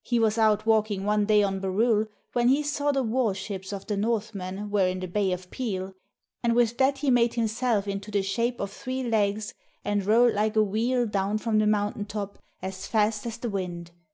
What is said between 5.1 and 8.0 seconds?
of Peel. And with that he made himself